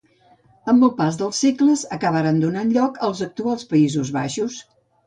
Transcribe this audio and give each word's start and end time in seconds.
Amb 0.71 0.85
el 0.87 0.91
pas 1.01 1.19
dels 1.19 1.43
segles, 1.45 1.85
acabaren 1.99 2.43
donant 2.47 2.75
lloc 2.79 2.99
als 3.11 3.25
actuals 3.31 3.71
Països 3.77 4.15
Baixos. 4.19 4.63